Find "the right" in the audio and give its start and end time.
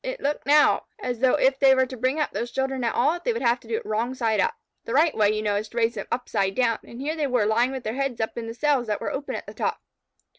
4.85-5.15